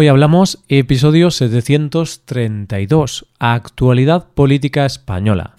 [0.00, 5.56] Hoy hablamos episodio 732, Actualidad Política Española.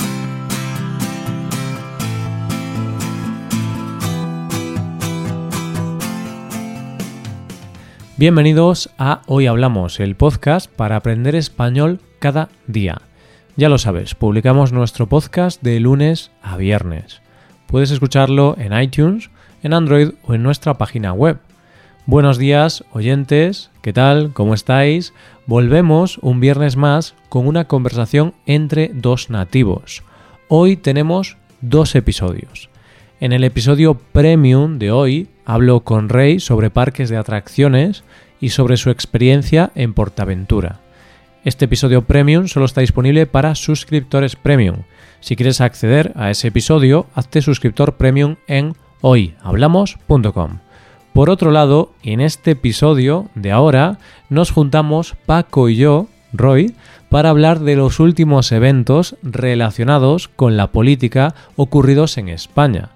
[8.16, 13.02] Bienvenidos a Hoy Hablamos, el podcast para aprender español cada día.
[13.58, 17.22] Ya lo sabes, publicamos nuestro podcast de lunes a viernes.
[17.68, 19.32] Puedes escucharlo en iTunes,
[19.64, 21.40] en Android o en nuestra página web
[22.12, 24.34] Buenos días, oyentes, ¿qué tal?
[24.34, 25.14] ¿Cómo estáis?
[25.46, 30.02] Volvemos un viernes más con una conversación entre dos nativos.
[30.48, 32.72] Hoy tenemos dos episodios.
[33.20, 38.04] En el episodio premium de hoy hablo con Rey sobre parques de atracciones
[38.42, 40.80] y sobre su experiencia en Portaventura.
[41.46, 44.78] Este episodio premium solo está disponible para suscriptores premium.
[45.20, 50.69] Si quieres acceder a ese episodio, hazte suscriptor premium en hoyhablamos.com.
[51.20, 53.98] Por otro lado, en este episodio de ahora
[54.30, 56.76] nos juntamos Paco y yo, Roy,
[57.10, 62.92] para hablar de los últimos eventos relacionados con la política ocurridos en España.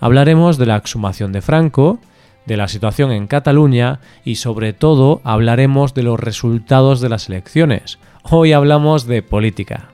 [0.00, 1.98] Hablaremos de la exhumación de Franco,
[2.44, 7.98] de la situación en Cataluña y sobre todo hablaremos de los resultados de las elecciones.
[8.24, 9.88] Hoy hablamos de política.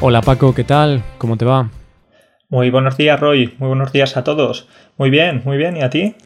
[0.00, 1.04] Hola Paco, ¿qué tal?
[1.18, 1.68] ¿Cómo te va?
[2.52, 3.54] Muy buenos días, Roy.
[3.56, 4.68] Muy buenos días a todos.
[4.98, 5.74] Muy bien, muy bien.
[5.78, 6.16] ¿Y a ti?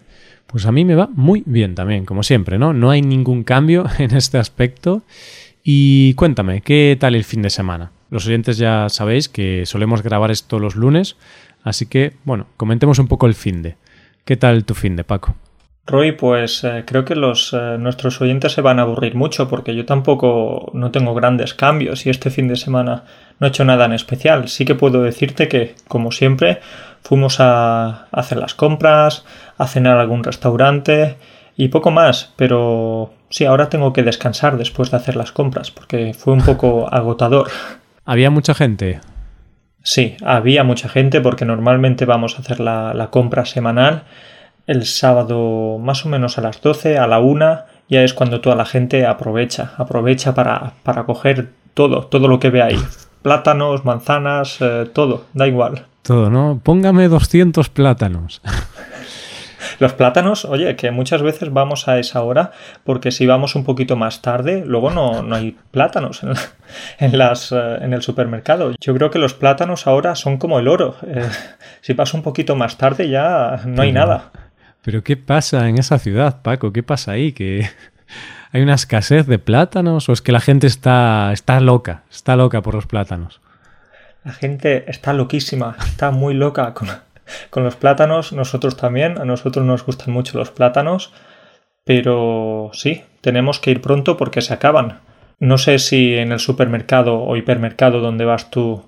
[0.48, 2.72] Pues a mí me va muy bien también, como siempre, ¿no?
[2.72, 5.02] No hay ningún cambio en este aspecto.
[5.62, 7.92] Y cuéntame, ¿qué tal el fin de semana?
[8.10, 11.16] Los oyentes ya sabéis que solemos grabar esto los lunes,
[11.62, 13.76] así que, bueno, comentemos un poco el fin de.
[14.24, 15.36] ¿Qué tal tu fin de, Paco?
[15.86, 19.76] Roy, pues eh, creo que los, eh, nuestros oyentes se van a aburrir mucho porque
[19.76, 23.04] yo tampoco no tengo grandes cambios y este fin de semana
[23.38, 24.48] no he hecho nada en especial.
[24.48, 26.60] Sí que puedo decirte que, como siempre,
[27.02, 29.24] fuimos a hacer las compras,
[29.58, 31.16] a cenar a algún restaurante
[31.56, 36.14] y poco más, pero sí, ahora tengo que descansar después de hacer las compras porque
[36.14, 37.48] fue un poco agotador.
[38.04, 39.00] ¿Había mucha gente?
[39.82, 44.04] Sí, había mucha gente porque normalmente vamos a hacer la, la compra semanal
[44.66, 48.56] el sábado más o menos a las 12, a la 1, ya es cuando toda
[48.56, 52.78] la gente aprovecha, aprovecha para, para coger todo, todo lo que ve ahí.
[53.26, 55.86] Plátanos, manzanas, eh, todo, da igual.
[56.02, 56.60] Todo, ¿no?
[56.62, 58.40] Póngame 200 plátanos.
[59.80, 62.52] Los plátanos, oye, que muchas veces vamos a esa hora
[62.84, 66.20] porque si vamos un poquito más tarde, luego no, no hay plátanos
[67.00, 68.76] en, las, eh, en el supermercado.
[68.80, 70.94] Yo creo que los plátanos ahora son como el oro.
[71.04, 71.28] Eh,
[71.80, 74.30] si pasa un poquito más tarde ya no hay nada.
[74.82, 76.72] Pero ¿qué pasa en esa ciudad, Paco?
[76.72, 77.32] ¿Qué pasa ahí?
[77.32, 77.68] ¿Que
[78.56, 82.62] hay una escasez de plátanos o es que la gente está, está loca, está loca
[82.62, 83.42] por los plátanos?
[84.24, 86.88] La gente está loquísima, está muy loca con,
[87.50, 88.32] con los plátanos.
[88.32, 91.12] Nosotros también, a nosotros nos gustan mucho los plátanos,
[91.84, 95.00] pero sí, tenemos que ir pronto porque se acaban.
[95.38, 98.86] No sé si en el supermercado o hipermercado donde vas tú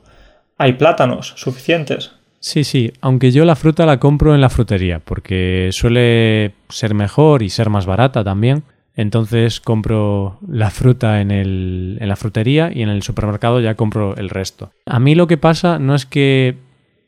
[0.57, 2.13] hay plátanos suficientes.
[2.41, 7.43] Sí, sí, aunque yo la fruta la compro en la frutería, porque suele ser mejor
[7.43, 8.65] y ser más barata también.
[8.99, 14.17] Entonces compro la fruta en, el, en la frutería y en el supermercado ya compro
[14.17, 14.73] el resto.
[14.87, 16.57] A mí lo que pasa no es que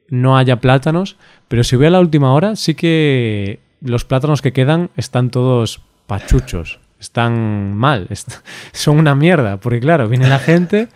[0.09, 1.17] no haya plátanos,
[1.49, 5.81] pero si voy a la última hora sí que los plátanos que quedan están todos
[6.07, 8.09] pachuchos están mal,
[8.73, 10.89] son una mierda, porque claro, viene la gente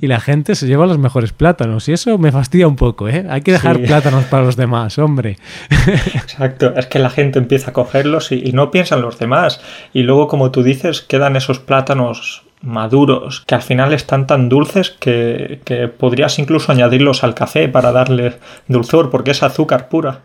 [0.00, 3.24] y la gente se lleva los mejores plátanos y eso me fastidia un poco, ¿eh?
[3.30, 5.38] Hay que dejar plátanos para los demás, hombre.
[6.14, 9.60] Exacto, es que la gente empieza a cogerlos y, no piensan los demás
[9.94, 14.90] y luego, como tú dices, quedan esos plátanos maduros que al final están tan dulces
[14.90, 18.34] que, que podrías incluso añadirlos al café para darle
[18.68, 20.20] dulzor porque es azúcar pura.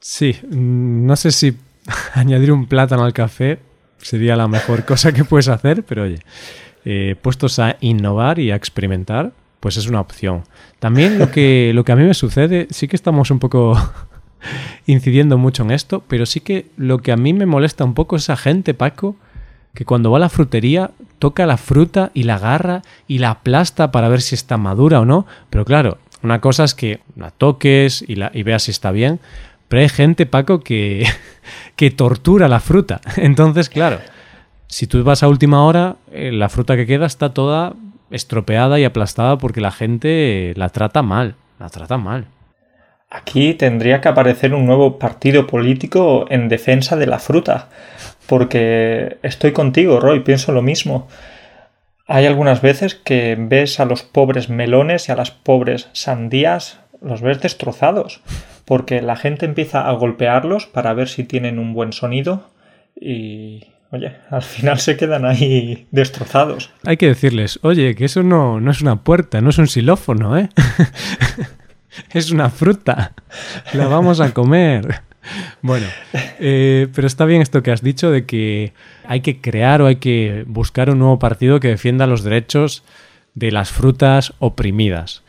[0.00, 1.56] Sí, mm, no sé si
[2.14, 3.58] añadir un plátano al café
[4.06, 6.20] sería la mejor cosa que puedes hacer, pero oye,
[6.84, 10.44] eh, puestos a innovar y a experimentar, pues es una opción.
[10.78, 13.76] También lo que, lo que a mí me sucede, sí que estamos un poco
[14.86, 18.14] incidiendo mucho en esto, pero sí que lo que a mí me molesta un poco
[18.14, 19.16] es esa gente, Paco,
[19.74, 23.90] que cuando va a la frutería toca la fruta y la agarra y la aplasta
[23.90, 25.26] para ver si está madura o no.
[25.50, 29.18] Pero claro, una cosa es que la toques y, la, y veas si está bien,
[29.68, 31.06] pero hay gente, Paco, que,
[31.76, 33.00] que tortura la fruta.
[33.16, 33.98] Entonces, claro,
[34.68, 37.74] si tú vas a última hora, eh, la fruta que queda está toda
[38.10, 41.34] estropeada y aplastada porque la gente la trata mal.
[41.58, 42.26] La trata mal.
[43.08, 47.68] Aquí tendría que aparecer un nuevo partido político en defensa de la fruta.
[48.26, 51.08] Porque estoy contigo, Roy, pienso lo mismo.
[52.08, 57.20] Hay algunas veces que ves a los pobres melones y a las pobres sandías, los
[57.20, 58.20] ves destrozados
[58.66, 62.50] porque la gente empieza a golpearlos para ver si tienen un buen sonido
[63.00, 66.70] y, oye, al final se quedan ahí destrozados.
[66.84, 70.36] Hay que decirles, oye, que eso no, no es una puerta, no es un xilófono,
[70.36, 70.48] ¿eh?
[72.12, 73.14] es una fruta,
[73.72, 75.02] la vamos a comer.
[75.62, 75.86] Bueno,
[76.38, 78.72] eh, pero está bien esto que has dicho de que
[79.06, 82.84] hay que crear o hay que buscar un nuevo partido que defienda los derechos
[83.34, 85.22] de las frutas oprimidas.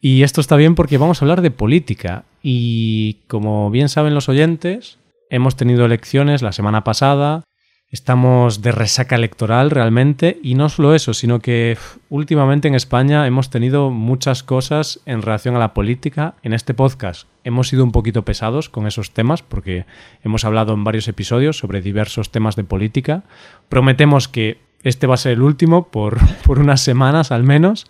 [0.00, 2.24] Y esto está bien porque vamos a hablar de política.
[2.46, 4.98] Y como bien saben los oyentes,
[5.30, 7.42] hemos tenido elecciones la semana pasada,
[7.88, 11.78] estamos de resaca electoral realmente, y no solo eso, sino que
[12.10, 16.34] últimamente en España hemos tenido muchas cosas en relación a la política.
[16.42, 19.86] En este podcast hemos sido un poquito pesados con esos temas porque
[20.22, 23.22] hemos hablado en varios episodios sobre diversos temas de política.
[23.70, 27.86] Prometemos que este va a ser el último por, por unas semanas al menos.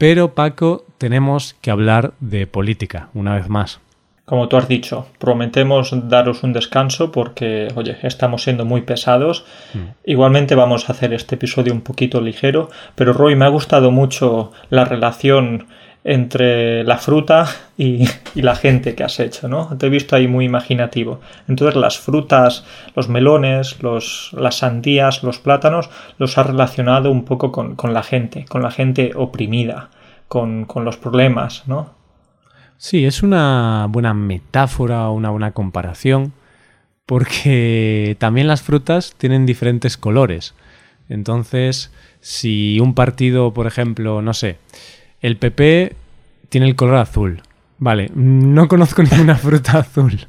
[0.00, 3.80] Pero Paco, tenemos que hablar de política una vez más.
[4.24, 9.44] Como tú has dicho, prometemos daros un descanso porque, oye, estamos siendo muy pesados.
[9.74, 9.78] Mm.
[10.06, 14.52] Igualmente vamos a hacer este episodio un poquito ligero, pero Roy, me ha gustado mucho
[14.70, 15.66] la relación
[16.04, 19.76] entre la fruta y, la gente que has hecho, ¿no?
[19.76, 21.20] Te he visto ahí muy imaginativo.
[21.48, 22.64] Entonces las frutas,
[22.94, 28.44] los melones, los, las sandías, los plátanos, los has relacionado un poco con, la gente,
[28.48, 29.90] con la gente oprimida,
[30.28, 31.98] con, con los problemas, ¿no?
[32.78, 36.32] Sí, es una buena metáfora una buena comparación,
[37.04, 40.54] porque también las frutas tienen diferentes colores.
[41.10, 44.58] Entonces, si un partido, por ejemplo, no sé,
[45.20, 45.94] el PP
[46.48, 47.42] tiene el color azul.
[47.78, 50.26] Vale, no conozco ninguna fruta azul.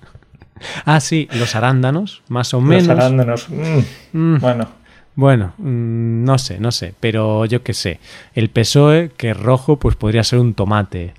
[0.85, 2.87] Ah, sí, los arándanos, más o menos.
[2.87, 3.49] Los arándanos.
[3.49, 3.79] Mm,
[4.17, 4.39] mm.
[4.39, 4.81] bueno.
[5.15, 7.99] Bueno, mm, no sé, no sé, pero yo qué sé.
[8.33, 11.13] El PSOE, que es rojo, pues podría ser un tomate.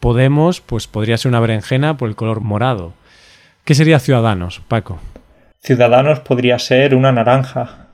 [0.00, 2.94] Podemos, pues podría ser una berenjena por el color morado.
[3.64, 4.98] ¿Qué sería Ciudadanos, Paco?
[5.60, 7.88] Ciudadanos podría ser una naranja.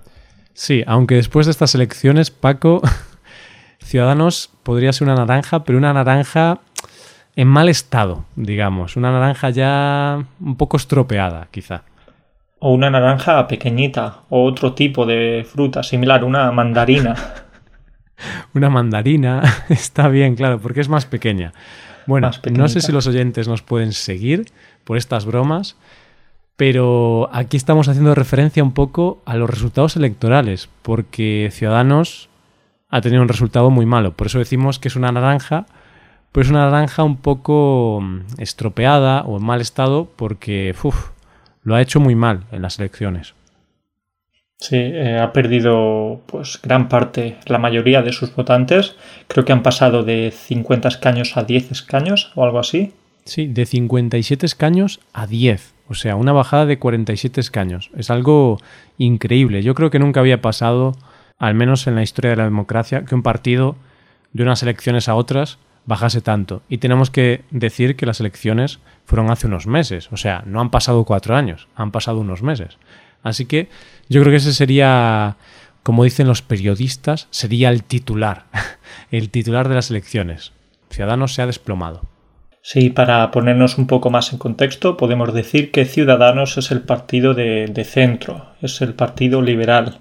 [0.53, 2.83] Sí, aunque después de estas elecciones, Paco,
[3.85, 6.61] Ciudadanos podría ser una naranja, pero una naranja
[7.37, 8.97] en mal estado, digamos.
[8.97, 11.83] Una naranja ya un poco estropeada, quizá.
[12.59, 17.17] O una naranja pequeñita, o otro tipo de fruta similar, una mandarina.
[18.55, 21.53] una mandarina, está bien, claro, porque es más pequeña.
[22.07, 24.47] Bueno, no sé si los oyentes nos pueden seguir
[24.83, 25.77] por estas bromas,
[26.57, 32.29] pero aquí estamos haciendo referencia un poco a los resultados electorales, porque Ciudadanos
[32.93, 34.13] ha tenido un resultado muy malo.
[34.13, 35.65] Por eso decimos que es una naranja,
[36.31, 40.75] pero es una naranja un poco mm, estropeada o en mal estado porque
[41.63, 43.35] lo ha hecho muy mal en las elecciones.
[44.61, 48.95] Sí, eh, ha perdido pues gran parte, la mayoría de sus votantes.
[49.27, 52.93] Creo que han pasado de 50 escaños a 10 escaños o algo así.
[53.25, 55.73] Sí, de 57 escaños a 10.
[55.89, 57.91] O sea, una bajada de 47 escaños.
[57.97, 58.59] Es algo
[58.99, 59.63] increíble.
[59.63, 60.95] Yo creo que nunca había pasado
[61.39, 63.77] al menos en la historia de la democracia, que un partido
[64.33, 66.63] de unas elecciones a otras bajase tanto.
[66.69, 70.71] Y tenemos que decir que las elecciones fueron hace unos meses, o sea, no han
[70.71, 72.79] pasado cuatro años, han pasado unos meses.
[73.23, 73.69] Así que
[74.09, 75.37] yo creo que ese sería,
[75.83, 78.47] como dicen los periodistas, sería el titular,
[79.11, 80.53] el titular de las elecciones.
[80.91, 82.03] Ciudadanos se ha desplomado.
[82.65, 87.35] Sí, para ponernos un poco más en contexto, podemos decir que Ciudadanos es el partido
[87.35, 89.99] de, de centro, es el partido liberal.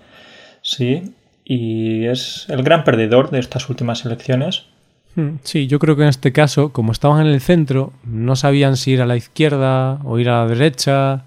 [0.62, 1.16] Sí,
[1.54, 4.68] y es el gran perdedor de estas últimas elecciones.
[5.16, 8.78] Hmm, sí, yo creo que en este caso, como estaban en el centro, no sabían
[8.78, 11.26] si ir a la izquierda o ir a la derecha.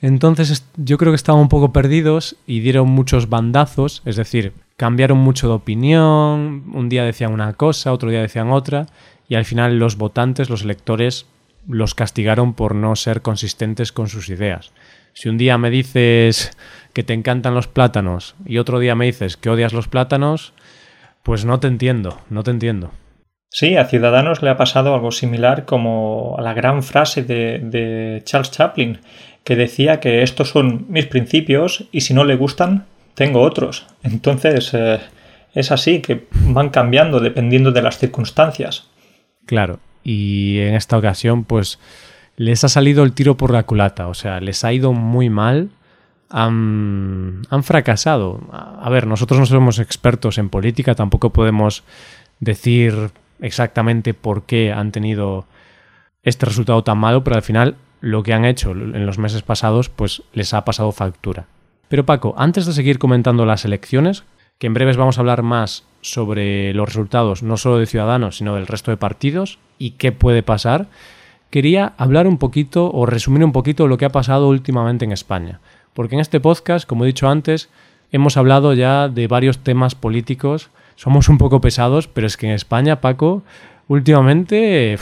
[0.00, 5.18] Entonces yo creo que estaban un poco perdidos y dieron muchos bandazos, es decir, cambiaron
[5.18, 8.86] mucho de opinión, un día decían una cosa, otro día decían otra,
[9.28, 11.26] y al final los votantes, los electores,
[11.66, 14.70] los castigaron por no ser consistentes con sus ideas.
[15.14, 16.52] Si un día me dices
[16.98, 20.52] que te encantan los plátanos y otro día me dices que odias los plátanos,
[21.22, 22.90] pues no te entiendo, no te entiendo.
[23.50, 28.50] Sí, a Ciudadanos le ha pasado algo similar como a la gran frase de, Charles
[28.50, 28.98] Chaplin,
[29.44, 33.86] que decía que estos son mis principios y si no le gustan, tengo otros.
[34.02, 34.98] Entonces, eh,
[35.54, 38.90] es así, que van cambiando dependiendo de las circunstancias.
[39.46, 41.78] Claro, y en esta ocasión, pues
[42.34, 45.70] les ha salido el tiro por la culata, o sea, les ha ido muy mal,
[46.30, 48.40] han, fracasado.
[48.52, 51.84] A ver, nosotros no somos expertos en política, tampoco podemos
[52.40, 55.46] decir exactamente por qué han tenido
[56.22, 59.88] este resultado tan malo, pero al final lo que han hecho en los meses pasados
[59.88, 61.46] pues les ha pasado factura.
[61.88, 64.24] Pero Paco, antes de seguir comentando las elecciones,
[64.58, 68.54] que en breves vamos a hablar más sobre los resultados no solo de Ciudadanos, sino
[68.54, 70.88] del resto de partidos y qué puede pasar,
[71.50, 75.60] quería hablar un poquito o resumir un poquito lo que ha pasado últimamente en España.
[75.98, 77.70] Porque en este podcast, como he dicho antes,
[78.12, 80.70] hemos hablado ya de varios temas políticos.
[80.94, 83.42] Somos un poco pesados, pero es que en España, Paco,
[83.88, 84.96] últimamente,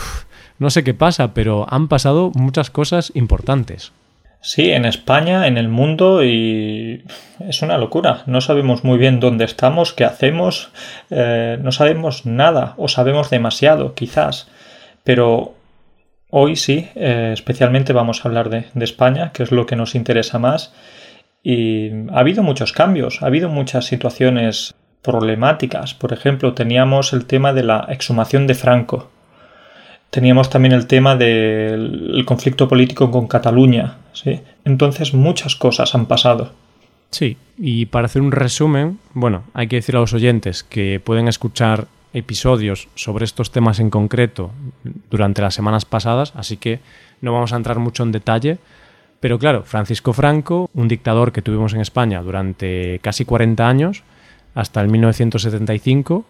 [0.58, 3.92] no sé qué pasa, pero han pasado muchas cosas importantes.
[4.40, 7.04] Sí, en España, en el mundo y
[7.46, 8.22] es una locura.
[8.24, 10.70] No sabemos muy bien dónde estamos, qué hacemos,
[11.10, 14.48] eh, no sabemos nada o sabemos demasiado, quizás.
[15.04, 15.56] Pero
[16.30, 19.94] hoy sí, eh, especialmente vamos a hablar de, de España, que es lo que nos
[19.94, 20.72] interesa más.
[21.42, 25.94] Y ha habido muchos cambios, ha habido muchas situaciones problemáticas.
[25.94, 29.10] Por ejemplo, teníamos el tema de la exhumación de Franco
[30.10, 33.96] Teníamos también el tema del conflicto político con Cataluña.
[34.12, 34.40] ¿sí?
[34.64, 36.52] Entonces muchas cosas han pasado.
[37.10, 41.28] Sí, y para hacer un resumen, bueno, hay que decir a los oyentes que pueden
[41.28, 44.50] escuchar episodios sobre estos temas en concreto
[45.10, 46.80] durante las semanas pasadas, así que
[47.20, 48.58] no vamos a entrar mucho en detalle.
[49.20, 54.02] Pero claro, Francisco Franco, un dictador que tuvimos en España durante casi 40 años,
[54.54, 56.24] hasta el 1975,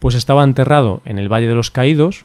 [0.00, 2.24] pues estaba enterrado en el Valle de los Caídos,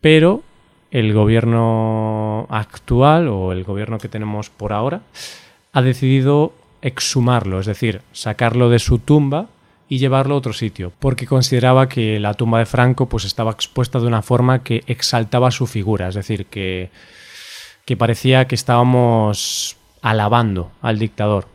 [0.00, 0.42] pero
[0.90, 5.02] el gobierno actual o el gobierno que tenemos por ahora
[5.72, 9.48] ha decidido exhumarlo, es decir, sacarlo de su tumba
[9.88, 14.00] y llevarlo a otro sitio, porque consideraba que la tumba de Franco pues estaba expuesta
[14.00, 16.90] de una forma que exaltaba su figura, es decir, que,
[17.84, 21.46] que parecía que estábamos alabando al dictador.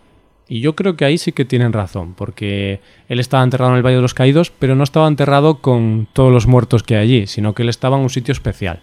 [0.48, 3.86] Y yo creo que ahí sí que tienen razón, porque él estaba enterrado en el
[3.86, 7.28] Valle de los Caídos, pero no estaba enterrado con todos los muertos que hay allí,
[7.28, 8.82] sino que él estaba en un sitio especial.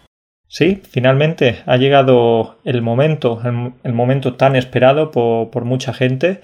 [0.48, 3.42] Sí, finalmente ha llegado el momento,
[3.82, 6.40] el, momento tan esperado por, mucha gente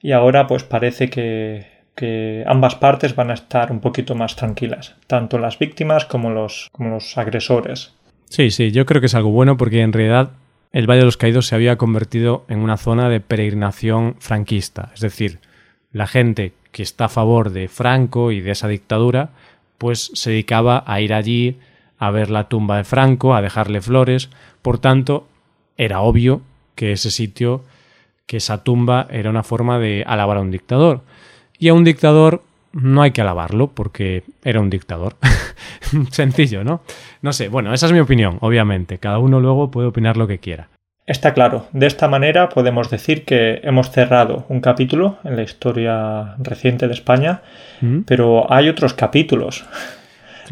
[0.00, 4.94] y ahora pues parece que, que, ambas partes van a estar un poquito más tranquilas,
[5.06, 7.92] tanto las víctimas como los, como los agresores.
[8.28, 10.30] Sí, sí, yo creo que es algo bueno porque en realidad
[10.72, 15.00] el Valle de los Caídos se había convertido en una zona de peregrinación franquista, es
[15.00, 15.40] decir,
[15.92, 19.30] la gente que está a favor de Franco y de esa dictadura,
[19.78, 21.58] pues se dedicaba a ir allí
[21.98, 24.30] a ver la tumba de Franco, a dejarle flores,
[24.62, 25.26] por tanto,
[25.76, 26.42] era obvio
[26.74, 27.64] que ese sitio,
[28.26, 31.02] que esa tumba era una forma de alabar a un dictador.
[31.60, 35.16] Y a un dictador no hay que alabarlo porque era un dictador.
[36.10, 36.80] Sencillo, ¿no?
[37.20, 38.98] No sé, bueno, esa es mi opinión, obviamente.
[38.98, 40.68] Cada uno luego puede opinar lo que quiera.
[41.06, 41.66] Está claro.
[41.72, 46.94] De esta manera podemos decir que hemos cerrado un capítulo en la historia reciente de
[46.94, 47.42] España,
[47.82, 48.00] mm.
[48.06, 49.64] pero hay otros capítulos.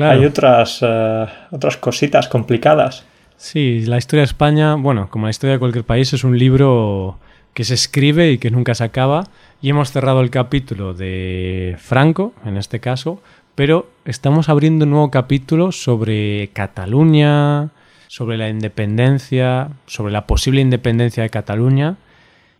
[0.01, 3.05] Hay otras, eh, otras cositas complicadas.
[3.37, 7.19] Sí, la historia de España, bueno, como la historia de cualquier país, es un libro
[7.55, 9.25] que se escribe y que nunca se acaba.
[9.61, 13.21] Y hemos cerrado el capítulo de Franco, en este caso,
[13.55, 17.71] pero estamos abriendo un nuevo capítulo sobre Cataluña,
[18.07, 21.97] sobre la independencia, sobre la posible independencia de Cataluña.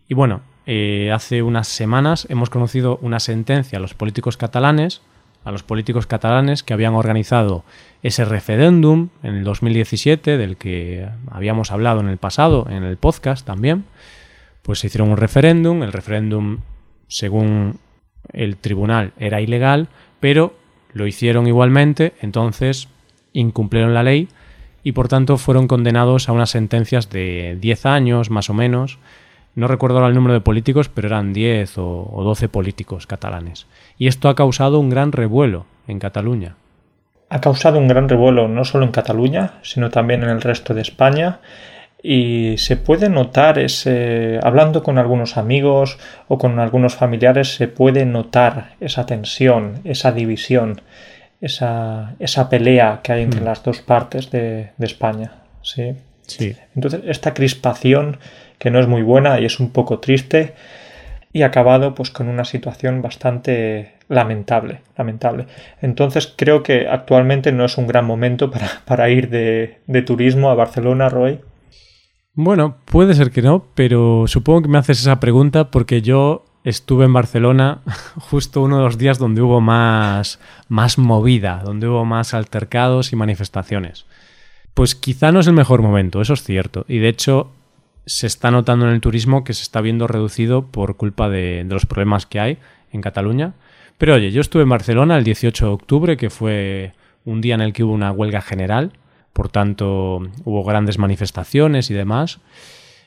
[0.07, 5.01] Y bueno, eh, hace unas semanas hemos conocido una sentencia a los políticos catalanes,
[5.43, 7.63] a los políticos catalanes que habían organizado
[8.03, 13.45] ese referéndum en el 2017, del que habíamos hablado en el pasado, en el podcast
[13.45, 13.85] también,
[14.61, 16.59] pues se hicieron un referéndum, el referéndum,
[17.07, 17.79] según
[18.33, 19.87] el tribunal, era ilegal,
[20.19, 20.53] pero
[20.93, 22.89] lo hicieron igualmente, entonces
[23.33, 24.27] incumplieron la ley
[24.83, 28.97] y por tanto fueron condenados a unas sentencias de 10 años más o menos.
[29.55, 33.67] No recuerdo ahora el número de políticos, pero eran 10 o, 12 políticos catalanes.
[33.97, 36.55] Y esto ha causado un gran revuelo en Cataluña.
[37.29, 40.81] Ha causado un gran revuelo no solo en Cataluña, sino también en el resto de
[40.81, 41.39] España
[42.01, 48.05] y se puede notar ese hablando con algunos amigos o con algunos familiares se puede
[48.05, 50.81] notar esa tensión esa división
[51.41, 53.45] esa, esa pelea que hay entre mm.
[53.45, 55.95] las dos partes de, España ¿sí?
[56.25, 58.17] sí entonces esta crispación
[58.59, 60.53] que no es muy buena y es un poco triste
[61.33, 65.47] y ha acabado pues con una situación bastante lamentable lamentable
[65.81, 70.49] entonces creo que actualmente no es un gran momento para, para ir de, de turismo
[70.49, 71.41] a Barcelona Roy
[72.43, 77.03] bueno, puede ser que no, pero supongo que me haces esa pregunta porque yo estuve
[77.03, 77.81] en Barcelona
[78.15, 83.17] justo uno de los días donde hubo más, más movida, donde hubo más altercados y
[83.17, 84.05] manifestaciones.
[84.73, 86.85] Pues quizá no es el mejor momento, eso es cierto.
[86.87, 87.51] Y de hecho
[88.05, 91.73] se está notando en el turismo que se está viendo reducido por culpa de, de
[91.73, 92.57] los problemas que hay
[92.93, 93.53] en Cataluña.
[93.97, 96.93] Pero oye, yo estuve en Barcelona el 18 de octubre, que fue
[97.25, 98.93] un día en el que hubo una huelga general
[99.33, 102.39] por tanto hubo grandes manifestaciones y demás.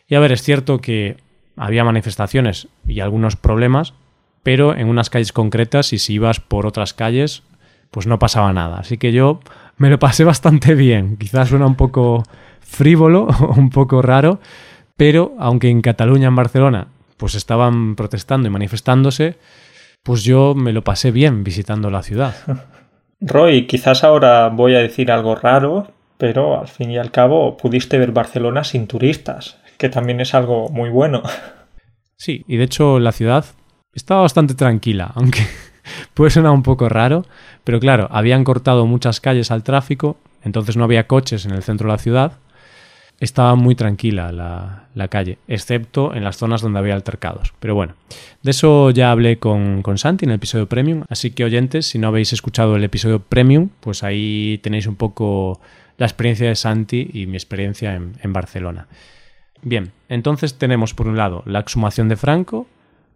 [0.08, 1.16] Y a ver, es cierto que
[1.56, 3.94] había manifestaciones y algunos problemas,
[4.42, 7.42] pero en unas calles concretas y si ibas por otras calles,
[7.90, 8.78] pues no pasaba nada.
[8.78, 9.40] Así que yo
[9.76, 11.16] me lo pasé bastante bien.
[11.16, 12.24] Quizás suena un poco
[12.60, 13.26] frívolo,
[13.56, 14.40] un poco raro,
[14.96, 19.36] pero aunque en Cataluña, en Barcelona, pues estaban protestando y manifestándose,
[20.02, 22.34] pues yo me lo pasé bien visitando la ciudad.
[23.20, 27.98] Roy, quizás ahora voy a decir algo raro, pero al fin y al cabo pudiste
[27.98, 31.20] ver Barcelona sin turistas, que también es algo muy bueno.
[32.16, 33.44] Sí, y de hecho la ciudad
[33.92, 35.44] estaba bastante tranquila, aunque
[36.14, 37.24] puede sonar un poco raro,
[37.64, 41.88] pero claro, habían cortado muchas calles al tráfico, entonces no había coches en el centro
[41.88, 42.32] de la ciudad.
[43.18, 47.52] Estaba muy tranquila la, calle, excepto en las zonas donde había altercados.
[47.58, 47.94] Pero bueno,
[48.42, 51.98] de eso ya hablé con, con, Santi en el episodio Premium, así que oyentes, si
[51.98, 55.60] no habéis escuchado el episodio Premium, pues ahí tenéis un poco
[56.02, 58.88] la experiencia de Santi y mi experiencia en, Barcelona.
[59.62, 62.66] Bien, entonces tenemos por un lado la exhumación de Franco,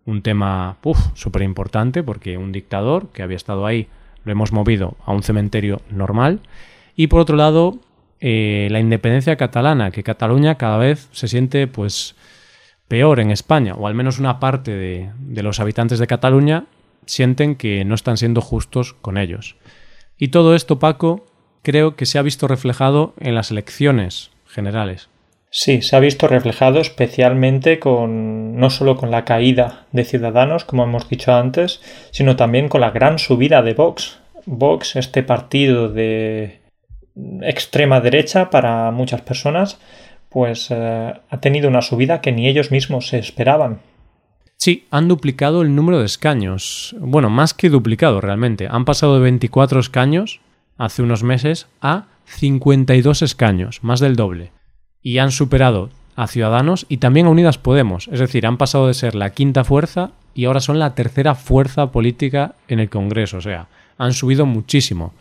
[0.04, 0.76] un tema
[1.14, 3.88] súper importante porque un dictador que había estado ahí
[4.22, 6.42] lo hemos movido a un cementerio normal.
[6.94, 7.80] Y por otro lado,
[8.20, 12.14] eh, la independencia catalana, que Cataluña cada vez se siente pues
[12.86, 16.66] peor en España, o al menos una parte de los habitantes de Cataluña
[17.04, 19.56] sienten que no están siendo justos con ellos.
[20.18, 21.26] Y todo esto, Paco,
[21.66, 25.08] creo que se ha visto reflejado en las elecciones generales.
[25.50, 30.84] Sí, se ha visto reflejado especialmente con no solo con la caída de Ciudadanos, como
[30.84, 31.80] hemos dicho antes,
[32.12, 34.20] sino también con la gran subida de Vox.
[34.44, 36.60] Vox, este partido de
[37.42, 39.80] extrema derecha para muchas personas,
[40.28, 43.80] pues eh, ha tenido una subida que ni ellos mismos se esperaban.
[44.56, 46.94] Sí, han duplicado el número de escaños.
[47.00, 48.68] Bueno, más que duplicado realmente.
[48.70, 50.40] Han pasado de 24 escaños
[50.76, 54.52] hace unos meses a 52 escaños, más del doble
[55.06, 58.08] y han superado a Ciudadanos y también a Unidas Podemos.
[58.08, 61.92] Es decir, han pasado de ser la quinta fuerza y ahora son la tercera fuerza
[61.92, 63.36] política en el Congreso.
[63.36, 63.68] O sea,
[63.98, 65.14] han subido muchísimo.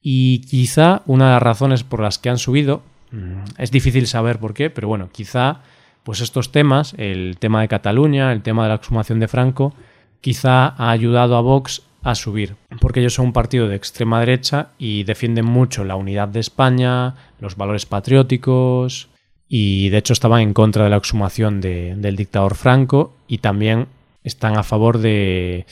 [0.00, 2.80] Y quizá una de las razones por las que han subido,
[3.10, 5.60] mm, es difícil saber por qué, pero bueno, quizá
[6.02, 9.74] pues estos temas, el tema de Cataluña, el tema de la exhumación de Franco,
[10.22, 14.68] quizá ha ayudado a Vox a subir, porque ellos son un partido de extrema derecha
[14.78, 19.08] y defienden mucho la unidad de España, los valores patrióticos
[19.48, 23.88] y de hecho estaban en contra de la exhumación del dictador Franco y también
[24.22, 25.66] están a favor de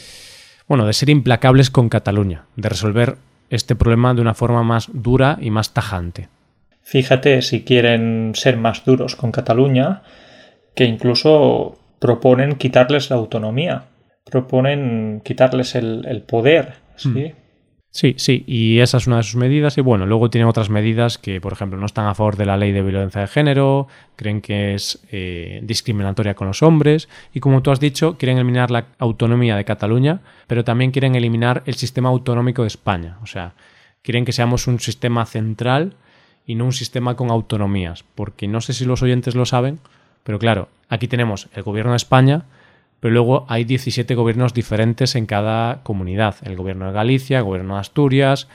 [0.66, 3.16] bueno, de ser implacables con Cataluña, de resolver
[3.48, 6.28] este problema de una forma más dura y más tajante.
[6.82, 10.02] Fíjate si quieren ser más duros con Cataluña,
[10.74, 13.84] que incluso proponen quitarles la autonomía
[14.24, 16.74] proponen quitarles el, poder.
[16.96, 17.08] ¿sí?
[17.08, 17.44] Hmm.
[17.94, 19.78] Sí, sí, y esa es una de sus medidas.
[19.78, 22.56] Y bueno, luego tienen otras medidas que, por ejemplo, no están a favor de la
[22.56, 27.08] ley de violencia de género, creen que es eh, discriminatoria con los hombres.
[27.32, 31.62] Y como tú has dicho, quieren eliminar la autonomía de Cataluña, pero también quieren eliminar
[31.66, 33.18] el sistema autonómico de España.
[33.22, 33.54] O sea,
[34.02, 35.94] quieren que seamos un sistema central
[36.46, 38.04] y no un sistema con autonomías.
[38.16, 39.78] Porque no sé si los oyentes lo saben,
[40.24, 42.42] pero claro, aquí tenemos el gobierno de España
[43.04, 46.36] pero luego hay 17 gobiernos diferentes en cada comunidad.
[46.42, 48.48] El gobierno de Galicia, el gobierno de Asturias,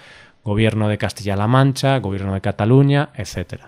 [0.43, 3.65] gobierno de Castilla-La Mancha, gobierno de Cataluña, etc.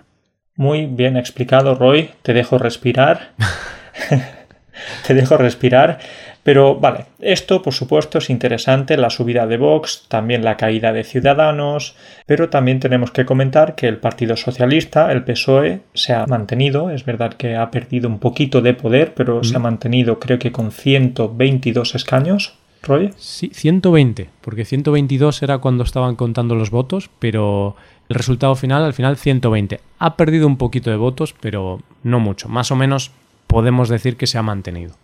[0.56, 2.10] Muy bien explicado, Roy.
[2.22, 3.30] Te dejo respirar.
[5.06, 6.00] Te dejo respirar.
[6.42, 11.04] Pero vale, esto por supuesto es interesante, la subida de Vox, también la caída de
[11.04, 11.94] Ciudadanos,
[12.26, 17.04] pero también tenemos que comentar que el Partido Socialista, el PSOE, se ha mantenido, es
[17.04, 20.72] verdad que ha perdido un poquito de poder, pero se ha mantenido creo que con
[20.72, 22.54] 122 escaños.
[22.84, 23.12] Roy.
[23.16, 27.76] Sí, 120, porque 122 era cuando estaban contando los votos, pero
[28.08, 29.80] el resultado final, al final 120.
[30.00, 32.48] Ha perdido un poquito de votos, pero no mucho.
[32.48, 33.12] Más o menos
[33.46, 34.94] podemos decir que se ha mantenido.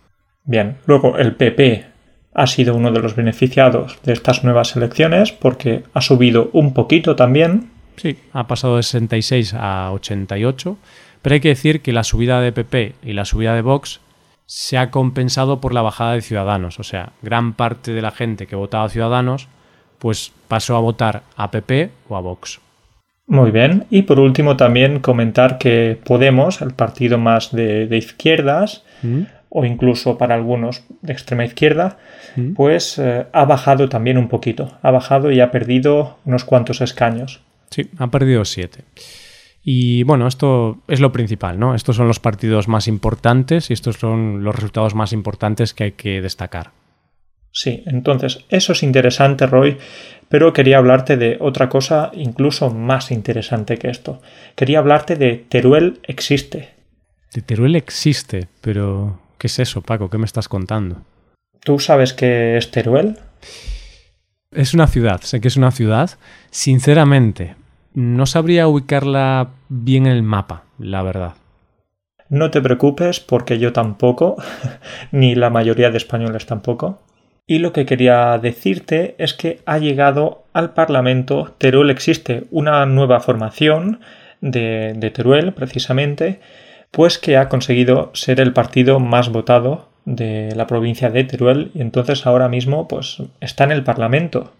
[0.45, 1.85] Bien, luego el PP
[2.33, 7.15] ha sido uno de los beneficiados de estas nuevas elecciones porque ha subido un poquito
[7.15, 7.69] también.
[7.97, 10.77] Sí, ha pasado de 66 a 88,
[11.21, 13.99] pero hay que decir que la subida de PP y la subida de Vox
[14.45, 18.47] se ha compensado por la bajada de Ciudadanos, o sea, gran parte de la gente
[18.47, 19.47] que votaba a Ciudadanos
[19.99, 22.61] pues pasó a votar a PP o a Vox.
[23.27, 23.85] Muy bien.
[23.91, 30.17] Y por último también comentar que Podemos, el partido más de, izquierdas, mm o incluso
[30.17, 31.97] para algunos de extrema izquierda,
[32.35, 32.53] mm.
[32.53, 34.77] pues eh, ha bajado también un poquito.
[34.81, 37.41] Ha bajado y ha perdido unos cuantos escaños.
[37.69, 38.83] Sí, ha perdido siete.
[39.63, 41.75] Y bueno, esto es lo principal, ¿no?
[41.75, 45.91] Estos son los partidos más importantes y estos son los resultados más importantes que hay
[45.91, 46.71] que destacar.
[47.51, 49.77] Sí, entonces eso es interesante, Roy,
[50.29, 54.21] pero quería hablarte de otra cosa incluso más interesante que esto.
[54.55, 56.69] Quería hablarte de Teruel existe.
[57.33, 60.09] De Teruel existe, pero ¿Qué es eso, Paco?
[60.09, 60.97] ¿Qué me estás contando?
[61.61, 63.17] ¿Tú sabes qué es Teruel?
[64.51, 66.11] Es una ciudad, sé que es una ciudad.
[66.51, 67.55] Sinceramente,
[67.93, 71.35] no sabría ubicarla bien en el mapa, la verdad.
[72.27, 74.35] No te preocupes porque yo tampoco,
[75.13, 77.01] ni la mayoría de españoles tampoco.
[77.47, 83.21] Y lo que quería decirte es que ha llegado al Parlamento, Teruel existe una nueva
[83.21, 84.01] formación
[84.41, 86.41] de, de Teruel, precisamente,
[86.91, 91.81] pues que ha conseguido ser el partido más votado de la provincia de Teruel y
[91.81, 94.51] entonces ahora mismo pues está en el Parlamento.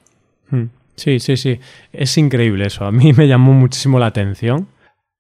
[0.50, 0.66] Hmm.
[0.96, 1.60] Sí, sí, sí.
[1.94, 2.86] Es increíble eso.
[2.86, 4.68] A mí me llamó muchísimo la atención.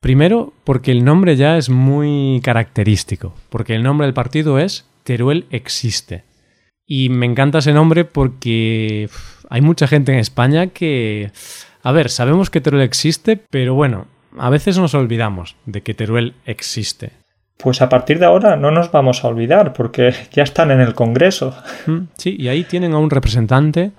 [0.01, 5.45] Primero, porque el nombre ya es muy característico, porque el nombre del partido es Teruel
[5.51, 6.23] Existe.
[6.85, 9.09] Y me encanta ese nombre porque
[9.49, 11.31] hay mucha gente en España que...
[11.81, 16.33] A ver, sabemos que Teruel existe, pero bueno, a veces nos olvidamos de que Teruel
[16.45, 17.11] existe.
[17.57, 20.93] Pues a partir de ahora no nos vamos a olvidar porque ya están en el
[20.95, 21.55] Congreso.
[21.87, 23.91] Mm, sí, y ahí tienen a un representante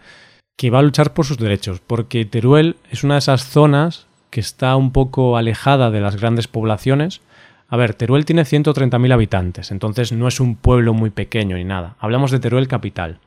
[0.57, 4.41] que va a luchar por sus derechos, porque Teruel es una de esas zonas que
[4.41, 7.21] está un poco alejada de las grandes poblaciones.
[7.69, 11.97] A ver, Teruel tiene 130.000 habitantes, entonces no es un pueblo muy pequeño ni nada.
[11.99, 13.21] Hablamos de Teruel capital.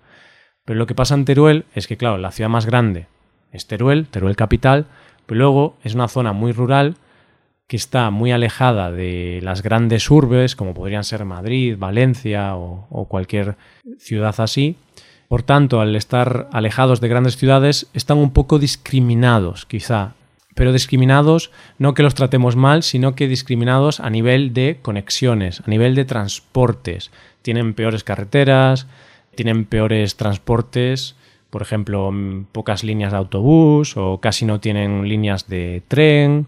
[0.65, 3.07] Pero lo que pasa en Teruel es que, claro, la ciudad más grande
[3.51, 4.85] es Teruel, Teruel capital,
[5.25, 6.95] pero luego es una zona muy rural
[7.67, 13.05] que está muy alejada de las grandes urbes, como podrían ser Madrid, Valencia o, o
[13.05, 13.55] cualquier
[13.97, 14.75] ciudad así.
[15.27, 20.13] Por tanto, al estar alejados de grandes ciudades, están un poco discriminados, quizá,
[20.55, 25.69] pero discriminados no que los tratemos mal, sino que discriminados a nivel de conexiones, a
[25.69, 27.12] nivel de transportes.
[27.41, 28.88] Tienen peores carreteras,
[29.36, 31.15] tienen peores transportes,
[31.53, 32.11] por ejemplo,
[32.51, 36.47] pocas líneas de autobús o casi no tienen líneas de tren.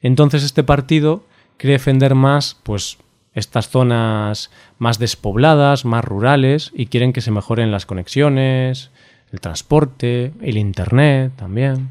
[0.00, 1.22] Entonces este partido
[1.58, 2.98] quiere defender más pues
[3.34, 8.90] estas zonas más despobladas, más rurales y quieren que se mejoren las conexiones,
[9.32, 11.90] el transporte, el internet también.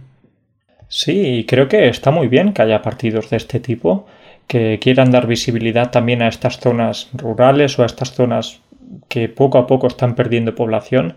[0.89, 4.07] Sí, creo que está muy bien que haya partidos de este tipo
[4.47, 8.59] que quieran dar visibilidad también a estas zonas rurales o a estas zonas
[9.07, 11.15] que poco a poco están perdiendo población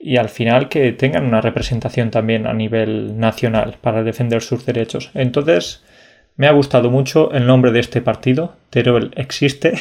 [0.00, 5.10] y al final que tengan una representación también a nivel nacional para defender sus derechos.
[5.14, 5.84] Entonces,
[6.36, 9.74] me ha gustado mucho el nombre de este partido, Teruel existe,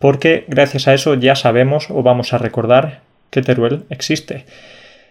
[0.00, 4.46] porque gracias a eso ya sabemos o vamos a recordar que Teruel existe.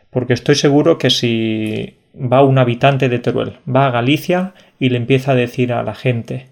[0.10, 4.98] Porque estoy seguro que si va un habitante de Teruel, va a Galicia y le
[4.98, 6.48] empieza a decir a la gente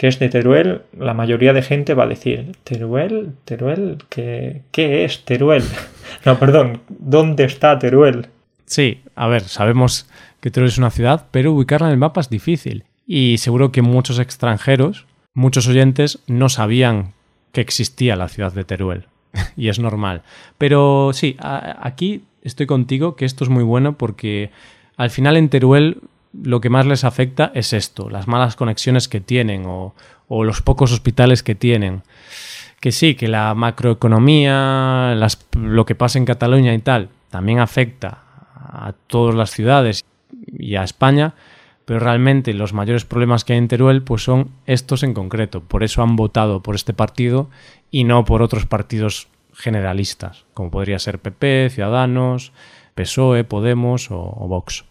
[0.00, 5.04] que es de Teruel, la mayoría de gente va a decir, Teruel, Teruel, ¿qué, qué
[5.04, 5.62] es Teruel?
[6.24, 8.28] no, perdón, ¿dónde está Teruel?
[8.64, 10.08] Sí, a ver, sabemos
[10.40, 12.84] que Teruel es una ciudad, pero ubicarla en el mapa es difícil.
[13.06, 17.12] Y seguro que muchos extranjeros, muchos oyentes, no sabían
[17.52, 19.04] que existía la ciudad de Teruel.
[19.54, 20.22] y es normal.
[20.56, 24.50] Pero sí, aquí estoy contigo que esto es muy bueno porque
[24.96, 25.98] al final en Teruel
[26.32, 29.94] lo que más les afecta es esto, las malas conexiones que tienen o,
[30.28, 32.02] los pocos hospitales que tienen.
[32.80, 35.14] Que sí, que la macroeconomía,
[35.54, 38.22] lo que pasa en Cataluña y tal, también afecta
[38.54, 40.04] a todas las ciudades
[40.46, 41.34] y a España,
[41.84, 45.62] pero realmente los mayores problemas que hay en Teruel pues son estos en concreto.
[45.62, 47.50] Por eso han votado por este partido
[47.90, 52.52] y no por otros partidos generalistas, como podría ser PP, Ciudadanos,
[52.94, 54.84] PSOE, Podemos o Vox.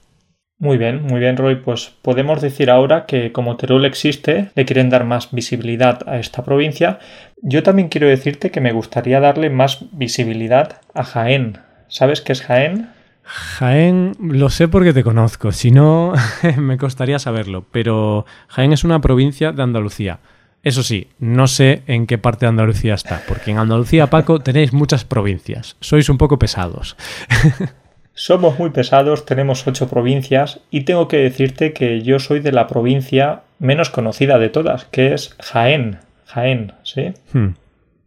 [0.62, 1.56] Muy bien, muy bien, Roy.
[1.56, 6.44] Pues podemos decir ahora que como Teruel existe, le quieren dar más visibilidad a esta
[6.44, 7.00] provincia.
[7.42, 11.60] Yo también quiero decirte que me gustaría darle más visibilidad a Jaén.
[11.88, 12.90] ¿Sabes qué es Jaén?
[13.24, 16.14] Jaén lo sé porque te conozco, si no
[16.58, 20.20] me costaría saberlo, pero Jaén es una provincia de Andalucía.
[20.62, 24.74] Eso sí, no sé en qué parte de Andalucía está, porque en Andalucía, Paco, tenéis
[24.74, 25.78] muchas provincias.
[25.80, 26.98] Sois un poco pesados.
[28.22, 32.68] Somos muy pesados, tenemos ocho provincias y tengo que decirte que yo soy de la
[32.68, 36.00] provincia menos conocida de todas, que es Jaén.
[36.26, 37.14] Jaén, ¿sí?
[37.32, 37.52] Hmm.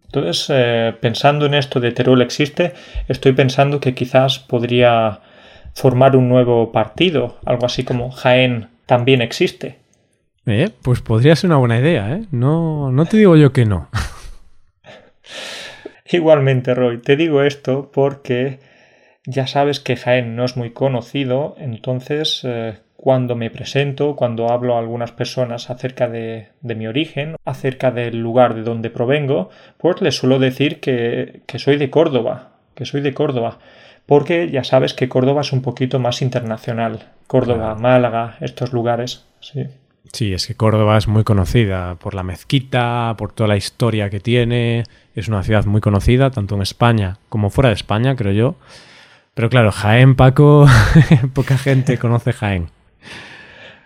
[0.05, 2.75] Entonces, eh, pensando en esto de Teruel existe,
[3.09, 5.21] estoy pensando que quizás podría
[5.73, 9.79] formar un nuevo partido, algo así como Jaén también existe.
[10.45, 12.25] Eh, pues podría ser una buena idea, ¿eh?
[12.31, 13.89] No, no te digo yo que no.
[16.13, 18.72] Igualmente, Roy, te digo esto porque
[19.25, 24.77] ya sabes que Jaén no es muy conocido, entonces eh, cuando me presento, cuando hablo
[24.77, 30.17] a algunas personas acerca de, mi origen, acerca del lugar de donde provengo, pues les
[30.17, 33.59] suelo decir que, soy de Córdoba, que soy de Córdoba,
[34.07, 37.09] porque ya sabes que Córdoba es un poquito más internacional.
[37.27, 39.67] Córdoba, Málaga, estos lugares, sí.
[40.13, 44.21] Sí, es que Córdoba es muy conocida por la mezquita, por toda la historia que
[44.21, 44.85] tiene.
[45.15, 48.57] Es una ciudad muy conocida, tanto en España como fuera de España, creo yo.
[49.35, 50.67] Pero claro, Jaén, Paco,
[51.35, 52.69] poca gente conoce Jaén.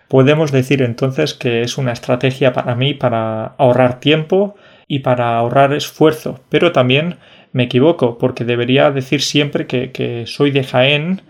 [0.07, 4.55] Podemos decir entonces que es una estrategia para mí para ahorrar tiempo
[4.87, 7.17] y para ahorrar esfuerzo, pero también
[7.51, 11.21] me equivoco porque debería decir siempre que, que soy de Jaén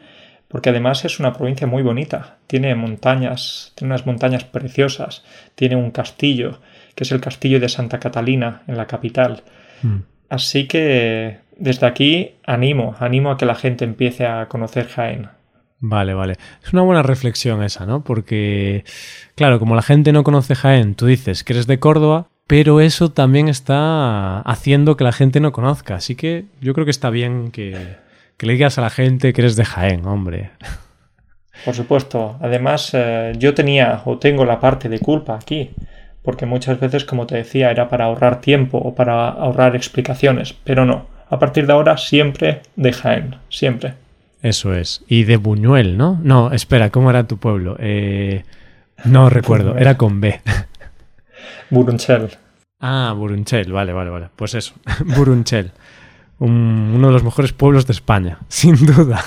[0.47, 2.38] porque además es una provincia muy bonita.
[2.47, 5.23] Tiene montañas, tiene unas montañas preciosas,
[5.56, 6.60] tiene un castillo,
[6.95, 9.43] que es el castillo de Santa Catalina, en la capital.
[9.82, 9.97] Mm.
[10.30, 15.30] Así que desde aquí animo, animo a que la gente empiece a conocer Jaén.
[15.80, 16.36] Vale, vale.
[16.63, 18.04] Es una buena reflexión esa, ¿no?
[18.04, 18.84] Porque,
[19.36, 23.12] claro, como la gente no conoce Jaén, tú dices que eres de Córdoba, pero eso
[23.12, 25.96] también está haciendo que la gente no conozca.
[25.96, 27.98] Así que yo creo que está bien que,
[28.38, 30.52] que le digas a la gente que eres de Jaén, hombre.
[31.65, 32.38] Por supuesto.
[32.41, 35.72] Además, eh, yo tenía o tengo la parte de culpa aquí,
[36.24, 40.86] porque muchas veces, como te decía, era para ahorrar tiempo o para ahorrar explicaciones, pero
[40.86, 41.16] no.
[41.29, 43.93] A partir de ahora, siempre de Jaén, siempre.
[44.41, 45.03] Eso es.
[45.07, 46.19] Y de Buñuel, ¿no?
[46.23, 47.75] No, espera, ¿cómo era tu pueblo?
[47.79, 48.43] Eh,
[49.05, 50.39] no recuerdo, era con B.
[51.69, 52.29] Burunchel.
[52.79, 54.29] Ah, Burunchel, vale, vale, vale.
[54.35, 54.73] Pues eso,
[55.05, 55.71] Burunchel
[56.39, 59.23] uno de los mejores pueblos de España, sin duda.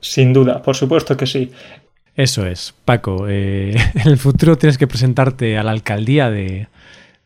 [0.00, 1.52] Sin duda, por supuesto que sí.
[2.14, 3.26] Eso es, Paco.
[3.28, 6.68] Eh, en el futuro tienes que presentarte a la alcaldía de,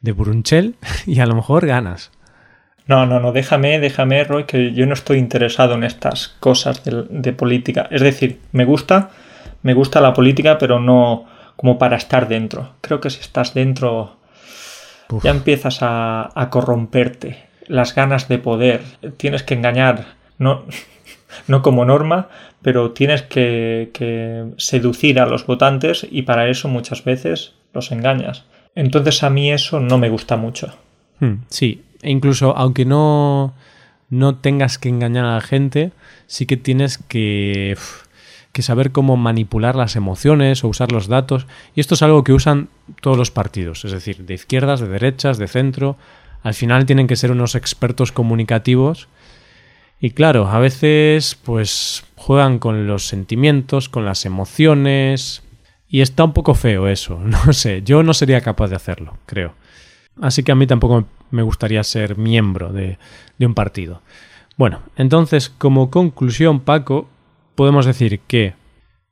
[0.01, 0.75] de Burunchel
[1.07, 2.11] y a lo mejor ganas.
[2.91, 7.33] No, no, no, déjame, déjame, Roy, que yo no estoy interesado en estas cosas de,
[7.33, 7.87] política.
[7.91, 9.11] Es decir, me gusta,
[9.63, 11.25] me gusta la política, pero no
[11.55, 12.73] como para estar dentro.
[12.81, 14.17] Creo que si estás dentro
[15.23, 18.83] ya empiezas a corromperte las ganas de poder,
[19.17, 20.07] tienes que engañar,
[20.39, 20.65] no,
[21.47, 22.29] no como norma,
[22.61, 28.47] pero tienes que, seducir a los votantes y para eso muchas veces los engañas.
[28.75, 30.75] Entonces a mí eso no me gusta mucho.
[31.21, 33.55] Hmm, sí, e incluso aunque no,
[34.09, 35.93] no tengas que engañar a la gente,
[36.27, 37.77] sí que tienes que,
[38.53, 41.47] que saber cómo manipular las emociones o usar los datos.
[41.75, 42.69] Y esto es algo que usan
[43.01, 45.97] todos los partidos, es decir, de izquierdas, de derechas, de centro,
[46.43, 49.09] al final tienen que ser unos expertos comunicativos
[50.01, 55.43] y claro, a veces pues juegan con los sentimientos, con las emociones
[55.89, 59.55] y está un poco feo eso, no sé, yo no sería capaz de hacerlo, creo.
[60.21, 62.99] Así que a mí tampoco me gustaría ser miembro de,
[63.39, 64.03] de un partido.
[64.57, 67.09] Bueno, entonces como conclusión, Paco,
[67.55, 68.55] podemos decir que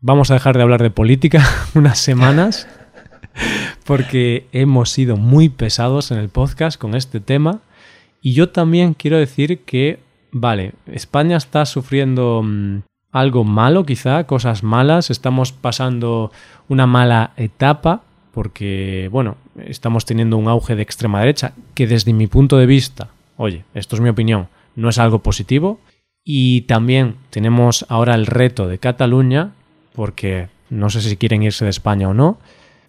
[0.01, 2.69] vamos a dejar de hablar de política unas semanas
[3.85, 7.61] porque hemos sido muy pesados en el podcast con este tema.
[8.21, 10.01] Y yo también quiero decir que,
[10.33, 16.33] vale, España está sufriendo mm, algo malo quizá, cosas malas, estamos pasando
[16.69, 22.27] una mala etapa porque, bueno, estamos teniendo un auge de extrema derecha que desde mi
[22.27, 25.81] punto de vista, oye, esto es mi opinión, no es algo positivo.
[26.25, 29.53] Y también tenemos ahora el reto de Cataluña,
[29.95, 32.39] porque no sé si quieren irse de España o no,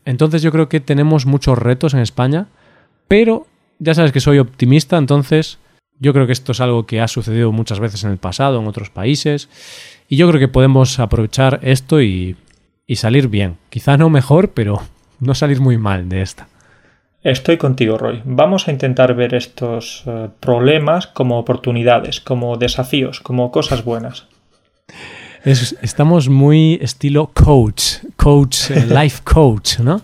[0.06, 2.48] entonces yo creo que tenemos muchos retos en España,
[3.08, 3.48] pero
[3.80, 5.60] ya sabes que soy optimista, entonces
[6.00, 8.68] yo creo que esto es algo que ha sucedido muchas veces en el pasado, en
[8.68, 9.50] otros países,
[10.08, 12.36] y yo creo que podemos aprovechar esto y,
[12.96, 13.58] salir bien.
[13.70, 14.82] Quizá no mejor, pero
[15.20, 16.48] no salir muy mal de esta.
[17.22, 18.22] Estoy contigo, Roy.
[18.24, 24.28] Vamos a intentar ver estos eh, problemas como oportunidades, como desafíos, como cosas buenas
[25.44, 30.02] estamos muy estilo coach, coach, eh, life coach, ¿no?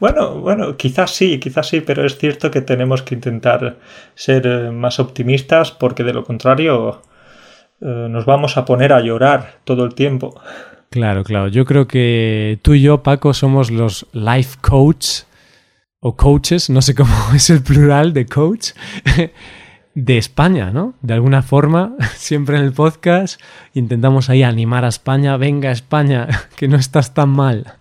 [0.00, 3.76] Bueno, bueno, quizás sí, quizás sí, pero es cierto que tenemos que intentar
[4.14, 7.02] ser eh, más optimistas porque de lo contrario
[7.80, 10.40] nos vamos a poner a llorar todo el tiempo.
[10.92, 11.48] Claro, claro.
[11.48, 15.22] Yo creo que tú y yo, Paco, somos los life coach
[16.00, 18.72] o coaches, no sé cómo es el plural de coach,
[19.94, 20.92] de España, ¿no?
[21.00, 23.40] De alguna forma, siempre en el podcast
[23.72, 27.72] intentamos ahí animar a España, venga España, que no estás tan mal.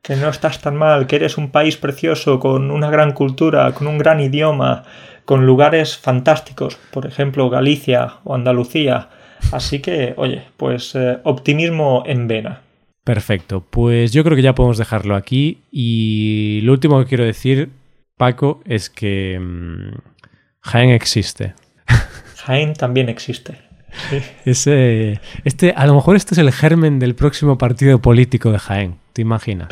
[0.00, 3.88] Que no estás tan mal, que eres un país precioso, con una gran cultura, con
[3.88, 4.84] un gran idioma,
[5.24, 9.08] con lugares fantásticos, por ejemplo Galicia o Andalucía.
[9.50, 12.62] Así que, oye, pues eh, optimismo en vena.
[13.04, 17.70] Perfecto, pues yo creo que ya podemos dejarlo aquí y lo último que quiero decir,
[18.16, 19.38] Paco, es que...
[19.40, 19.98] Mm,
[20.60, 21.54] Jaén existe.
[22.44, 23.58] Jaén también existe.
[24.44, 28.98] Ese, este, a lo mejor este es el germen del próximo partido político de Jaén,
[29.12, 29.68] ¿te imaginas?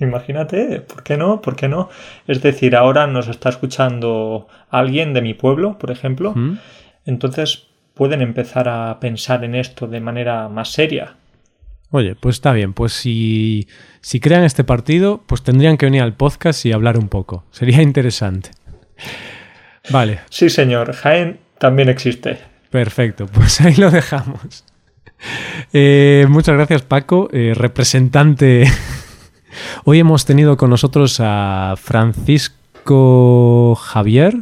[0.00, 1.40] Imagínate, ¿por qué no?
[1.40, 1.88] ¿Por qué no?
[2.26, 6.58] Es decir, ahora nos está escuchando alguien de mi pueblo, por ejemplo, ¿Mm?
[7.04, 7.67] entonces
[7.98, 11.16] pueden empezar a pensar en esto de manera más seria.
[11.90, 13.66] Oye, pues está bien, pues si,
[14.00, 17.44] si crean este partido, pues tendrían que venir al podcast y hablar un poco.
[17.50, 18.50] Sería interesante.
[19.90, 20.20] Vale.
[20.30, 20.92] Sí, señor.
[20.92, 22.38] Jaén también existe.
[22.70, 24.64] Perfecto, pues ahí lo dejamos.
[25.72, 28.70] Eh, muchas gracias, Paco, eh, representante.
[29.84, 34.34] Hoy hemos tenido con nosotros a Francisco Javier,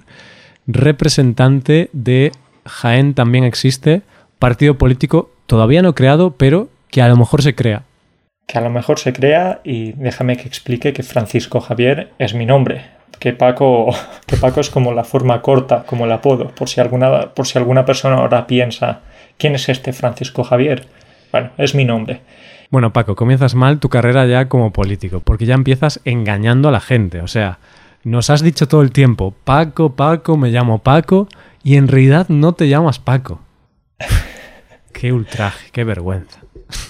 [0.67, 2.33] representante de
[2.67, 4.03] Jaén también existe,
[4.39, 7.83] partido político todavía no creado, pero que a lo mejor se crea.
[8.47, 12.47] Que a lo mejor se crea y déjame que explique que Francisco Javier es mi
[12.47, 12.87] nombre,
[13.19, 13.95] que Paco,
[14.27, 17.59] que Paco es como la forma corta, como el apodo, por si alguna, por si
[17.59, 19.01] alguna persona ahora piensa,
[19.39, 20.87] ¿quién es este Francisco Javier?
[21.33, 22.21] Bueno, es mi nombre.
[22.71, 26.81] Bueno, Paco, comienzas mal tu carrera ya como político, porque ya empiezas engañando a la
[26.81, 27.21] gente.
[27.21, 27.59] O sea,
[28.03, 31.29] nos has dicho todo el tiempo, Paco, Paco, me llamo Paco,
[31.67, 33.41] y en realidad no te llamas Paco.
[34.93, 36.39] qué ultraje, qué vergüenza.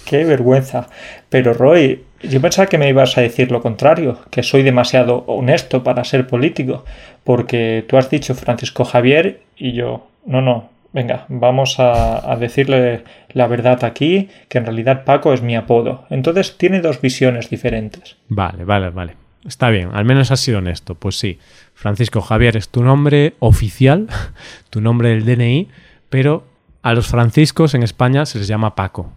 [0.05, 0.89] Qué vergüenza.
[1.31, 5.83] Pero Roy, yo pensaba que me ibas a decir lo contrario, que soy demasiado honesto
[5.83, 6.85] para ser político,
[7.25, 13.05] porque tú has dicho Francisco Javier y yo, no, no, venga, vamos a, a, decirle
[13.31, 16.05] la verdad aquí, que en realidad Paco es mi apodo.
[16.11, 18.19] Entonces tiene dos visiones diferentes.
[18.29, 19.26] Vale, vale, vale.
[19.47, 20.95] Está bien, al menos has sido honesto.
[20.95, 21.39] Pues sí,
[21.75, 24.09] Francisco Javier es tu nombre oficial,
[24.71, 25.69] tu nombre del DNI,
[26.09, 26.45] pero
[26.83, 29.13] a los franciscos en España se les llama Paco.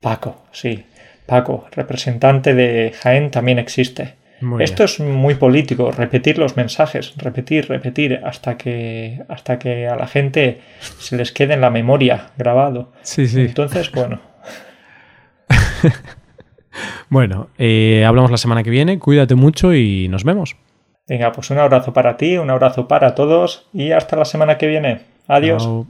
[0.00, 0.84] Paco, sí.
[1.26, 4.16] Paco, representante de Jaén, también existe.
[4.40, 4.90] Muy Esto bien.
[4.90, 10.60] es muy político, repetir los mensajes, repetir, repetir, hasta que, hasta que a la gente
[10.98, 12.92] se les quede en la memoria grabado.
[13.02, 13.42] Sí, sí.
[13.42, 14.20] Entonces, bueno.
[17.08, 20.56] bueno, eh, hablamos la semana que viene, cuídate mucho y nos vemos.
[21.06, 24.66] Venga, pues un abrazo para ti, un abrazo para todos y hasta la semana que
[24.66, 25.02] viene.
[25.28, 25.62] Adiós.
[25.62, 25.86] Chao.